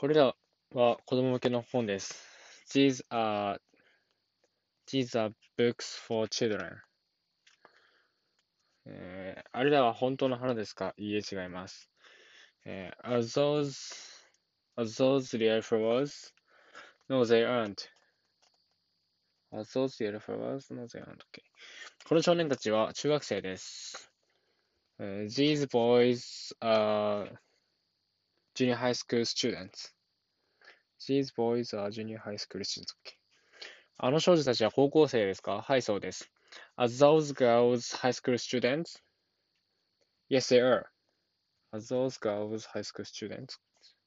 [0.00, 0.26] これら
[0.74, 2.24] は子供向けの本です。
[2.72, 3.58] These are,
[4.86, 6.70] these are books for children.
[8.86, 11.90] えーあれらは本当の花ですかいいえ、違います。
[12.64, 13.92] えー are those,
[14.76, 16.32] are those real flowers?
[17.08, 17.88] No, they aren't.
[19.52, 20.72] Are those real flowers?
[20.72, 21.24] No, they aren't.
[21.32, 21.42] Okay.
[22.08, 24.12] この少年たちは中学生です。
[25.00, 27.36] えー These boys are
[28.58, 29.92] junior high school students.
[31.06, 32.92] These boys are junior high school students.
[33.06, 33.14] Okay.
[34.00, 36.28] あの少女たちは高校生ですかはい、そうです。
[36.76, 39.00] Are those girls high school students?
[40.28, 40.86] Yes, they are.
[41.72, 43.58] Are those girls high school students?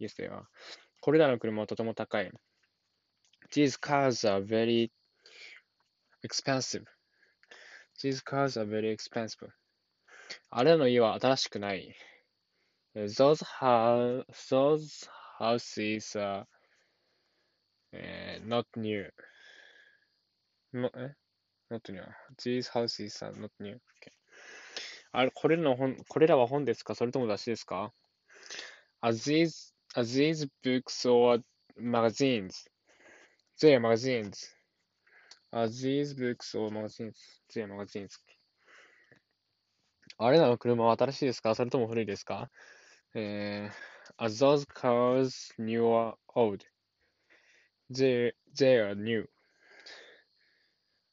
[0.00, 0.44] Yes, they are.
[1.02, 2.30] これらの車はとても高い。
[3.52, 4.90] These cars are very
[6.24, 6.84] expensive.
[8.02, 9.50] These cars are very expensive.
[10.50, 11.94] あれらの家は新しくない。
[13.06, 16.48] Those, ha those houses are、
[17.92, 19.08] えー not new.
[20.72, 21.14] No, え
[21.70, 22.02] ?not new.
[22.42, 23.74] These houses are not new.
[23.74, 24.12] Okay.
[25.12, 27.92] あれ、これの本、これらは本ですかそれとも雑誌ですか
[29.00, 31.40] ?Are these, are these books or
[31.76, 32.66] magazines?
[33.60, 34.52] They are magazines.
[35.52, 37.14] Are these books or magazines?
[37.54, 38.18] They are magazines.
[40.18, 42.50] あれらの車は新しいですかそれとも古いですか、
[43.15, 46.63] Are those cars new or old?
[47.89, 49.27] They, they are new.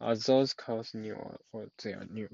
[0.00, 1.70] Are those cars new or old?
[1.82, 2.28] They are new.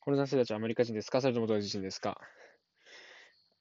[0.00, 2.16] この男性たちはアメリカ人ですかそれともドイツ人ですか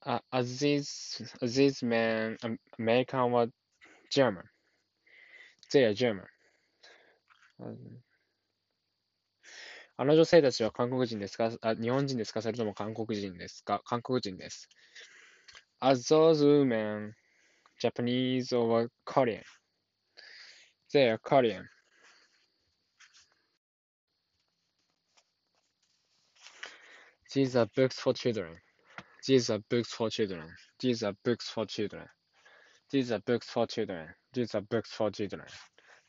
[0.01, 3.49] あ、Are these, are these men Am- American or
[4.11, 4.43] German?
[5.71, 6.27] They are German.
[10.00, 14.66] あの女性たちは韓国人ですかあ、日本人ですかそれとも韓国人ですか韓国人です。
[15.82, 17.12] Are those women
[17.78, 19.42] Japanese or Korean?
[20.94, 21.68] They are Korean.
[27.34, 28.56] These are books for children.
[29.26, 30.48] These are books for children.
[30.78, 32.08] These are books for children.
[32.90, 34.08] These are books for children.
[34.32, 35.44] These are books for children.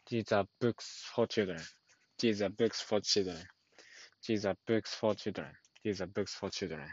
[0.10, 1.60] These are books for children.
[2.18, 3.36] These are books for children.
[4.28, 5.48] These are books for children.
[5.84, 6.88] These are books for children.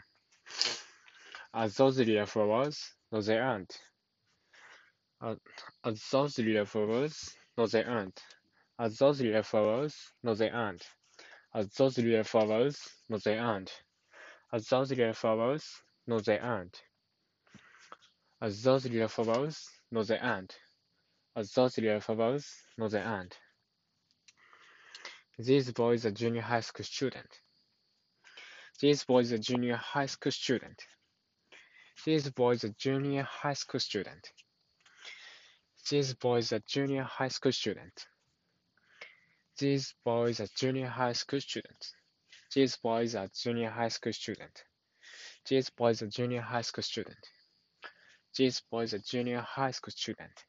[1.53, 2.79] Are those real flowers?
[3.11, 3.77] No, they aren't.
[5.21, 5.35] Are,
[6.11, 7.35] those real flowers?
[7.57, 8.21] No, they aren't.
[8.77, 9.95] Are those real flowers?
[10.23, 10.85] No, they aren't.
[11.53, 12.79] Are those real flowers?
[13.09, 13.71] No, they aren't.
[14.51, 15.65] Are those real flowers?
[16.07, 16.81] No, they aren't.
[18.41, 19.67] Are those real flowers?
[19.91, 20.55] No, they aren't.
[21.35, 22.47] Are those real flowers?
[22.77, 23.37] No, they aren't.
[25.41, 27.39] This boy is a junior high school student.
[28.81, 30.83] This boy is a junior high school student.
[32.05, 34.33] This boy is a junior high school student.
[35.89, 38.05] This boy is a junior high school student.
[39.57, 41.87] This boy is a junior high school student.
[42.53, 44.61] This boy is a junior high school student.
[45.47, 47.17] This boy is a junior high school student.
[48.37, 50.45] This boy is a junior high school student.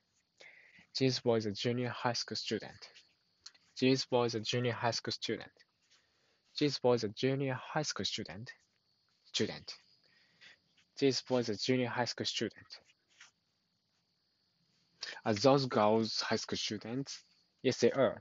[0.99, 2.89] This boy is a junior high school student.
[3.79, 5.53] These boys a junior high school student.
[6.59, 8.51] These boys a junior high school student.
[9.27, 9.75] Student.
[10.99, 12.67] These boys are junior high school student.
[15.25, 17.23] Are those girls high school students?
[17.63, 18.19] Yes, they are.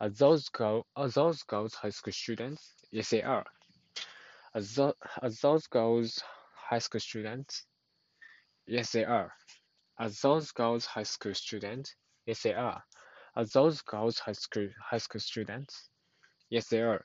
[0.00, 2.74] Are those girl are those girls high school students?
[2.92, 3.44] Yes, they are.
[4.54, 6.22] Are, tho- are those girls
[6.54, 7.66] high school students?
[8.66, 9.32] Yes, they are.
[9.98, 11.94] Are those girls high school students?
[12.26, 12.82] Yes, they are.
[13.38, 15.90] Are those girls high school high school students?
[16.50, 17.04] Yes, they are.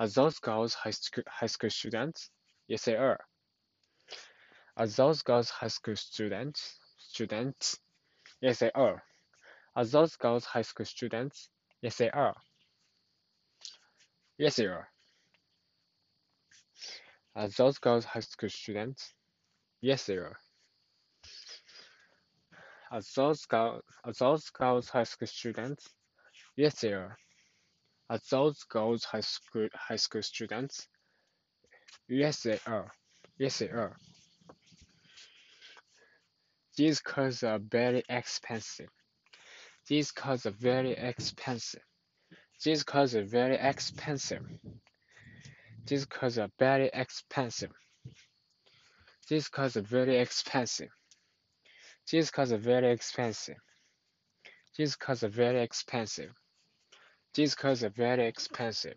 [0.00, 2.30] Are those girls high school high school students?
[2.66, 3.20] Yes, they are.
[4.78, 6.80] Are those girls high school students?
[6.96, 7.78] Students?
[8.40, 9.02] Yes, they are.
[9.76, 11.50] Are those girls high school students?
[11.82, 12.34] Yes, they are.
[14.38, 14.88] Yes, they are.
[17.36, 19.12] Are those girls high school students?
[19.82, 20.38] Yes, they are.
[22.94, 25.88] Those girls are those girls high school students?
[26.56, 27.16] Yes, they are.
[28.08, 30.86] Are those girls high school high school students?
[32.08, 32.92] Yes, they are.
[33.36, 33.96] Yes, they are.
[36.76, 38.90] These cars are very expensive.
[39.88, 41.82] These cars are very expensive.
[42.64, 44.46] These cars are very expensive.
[45.88, 47.72] These cars are very expensive.
[49.28, 50.90] These cars are very expensive.
[52.10, 53.56] These cars are very expensive.
[54.76, 56.32] These cars are very expensive.
[57.34, 58.96] These cars are very expensive.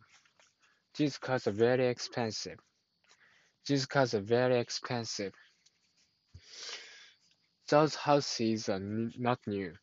[0.98, 2.60] These cars are very expensive.
[3.68, 5.34] These cars are very expensive.
[7.70, 9.74] Those houses are not new.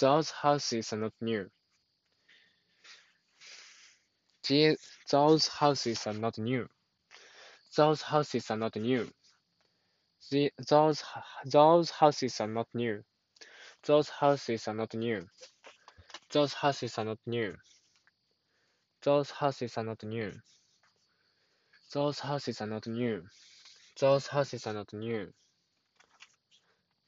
[0.00, 1.50] Those houses are not new.
[5.10, 6.66] those houses are not new.
[7.76, 9.10] Those houses are not new.
[10.30, 11.02] The, those
[11.46, 13.02] those houses are not new.
[13.84, 15.26] Those houses are not new.
[16.32, 17.54] Those houses are not new.
[19.02, 20.32] Those houses are not new.
[21.94, 23.22] Those houses are not new.
[24.00, 25.32] Those houses are not new.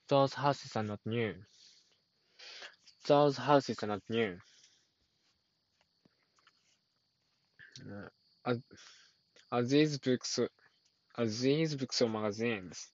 [0.09, 1.35] Those houses are not new.
[3.07, 4.39] Those houses are not new.
[7.81, 8.09] Uh,
[8.45, 8.57] are,
[9.53, 10.39] are these books
[11.17, 12.89] are these books or magazines?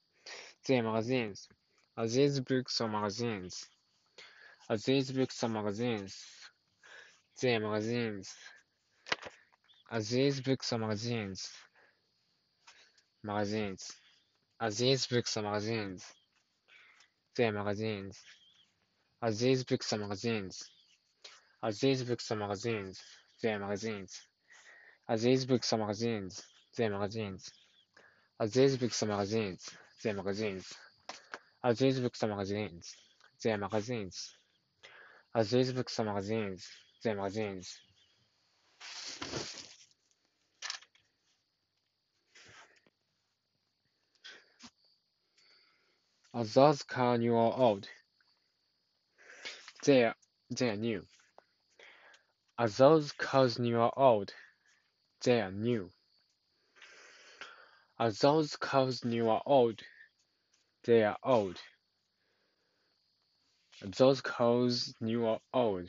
[0.66, 1.48] They magazines.
[1.96, 3.64] Are these books or magazines?
[4.68, 6.16] Are these books or magazines?
[7.40, 8.34] They magazines.
[9.90, 11.48] Are these books or magazines?
[13.22, 13.92] Magazines.
[14.58, 16.04] Are these books or magazines?
[17.36, 18.18] They magazines.
[19.22, 20.68] Are these books or magazines?
[21.62, 23.00] Are these books or magazines?
[23.42, 24.20] They magazines.
[25.08, 26.42] Are these books or magazines?
[26.76, 27.50] They magazines.
[28.40, 29.68] Are these books or magazines?
[30.02, 30.72] They are magazines.
[31.62, 32.94] Are these books or magazines?
[33.43, 34.34] They are magazines.
[35.34, 36.66] Are these books or magazines?
[37.02, 37.78] They are magazines.
[46.34, 47.88] Are those cars new or old?
[49.84, 50.14] They are,
[50.50, 51.02] they are new.
[52.58, 54.32] Are those cars new or old?
[55.25, 55.90] They are new.
[57.98, 59.81] Are those cars new or old?
[60.84, 61.58] They are old.
[63.82, 65.88] Are those cars new or old?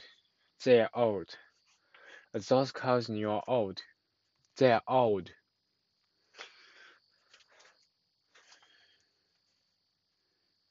[0.63, 1.29] They are old.
[2.33, 3.81] Are those cars new or old?
[4.55, 5.31] They are old.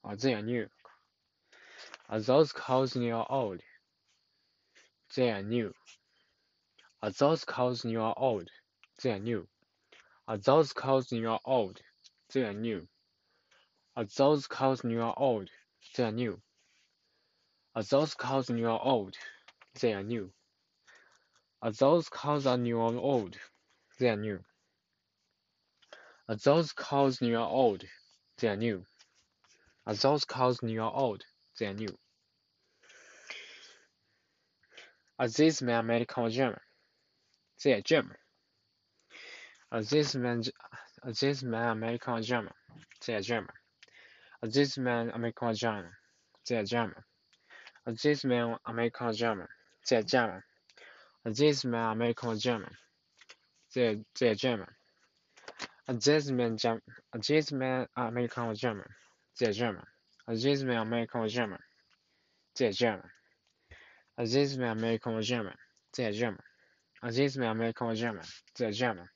[0.02, 0.68] Are they new?
[2.08, 3.60] Are those cars new or old?
[5.14, 5.74] They are new.
[7.02, 8.48] Are those cows new or old?
[9.02, 9.46] They are new.
[10.28, 11.80] Are those cows new or old?
[12.32, 12.88] They are new.
[13.94, 15.50] Are those cows new or old?
[15.96, 16.40] They are new.
[17.76, 19.16] Are those cows new or old?
[19.80, 20.32] They are new.
[21.62, 23.36] Are those cows are new or old?
[23.98, 24.40] They are new.
[26.28, 27.84] Are those cows new or old?
[28.38, 28.84] They are new.
[29.86, 31.24] Are those cows new or old?
[31.58, 31.96] They are new.
[35.20, 36.60] Are these men American or German?
[37.62, 38.16] They are German.
[39.72, 40.42] These men
[41.52, 42.52] American or German?
[43.04, 43.54] They are German.
[44.42, 45.90] These men American or German?
[46.48, 47.02] They are German.
[47.86, 49.48] These men American or German?
[49.88, 50.42] They are German.
[51.24, 52.70] These men American or German?
[53.74, 54.68] They are, they are German.
[55.88, 56.58] These men
[57.96, 58.86] American or German?
[59.38, 59.84] They are German.
[60.28, 61.58] These men American or German?
[62.56, 63.10] They are German.
[64.18, 65.54] These men American German?
[65.96, 66.42] They are German.
[67.02, 67.10] Are
[67.50, 68.24] American or German?
[68.56, 69.08] They are German.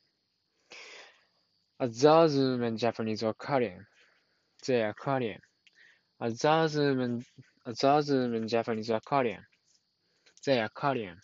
[1.81, 3.87] Those men Japanese or Korean?
[4.67, 5.41] They are Korean.
[6.21, 7.25] Men,
[7.67, 7.73] are
[8.47, 9.47] Japanese or Korean?
[10.45, 11.17] They are Korean.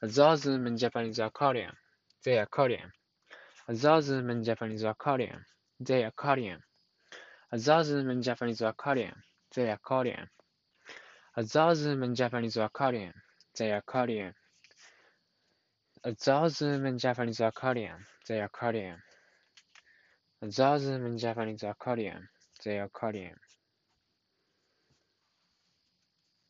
[0.00, 1.72] Those men Japanese or Korean?
[2.24, 2.92] They are Korean.
[3.68, 5.44] Those men Japanese or Korean?
[5.80, 6.60] They are Korean.
[7.50, 9.14] Those men Japanese or Korean?
[9.54, 10.28] They are Korean.
[11.36, 13.12] Those men Japanese or Korean?
[13.58, 14.34] They are Korean.
[16.24, 17.96] Those men Japanese or Korean,
[18.28, 19.02] they are Korean.
[20.42, 21.64] Those men Japanese
[22.64, 23.36] they are Korean.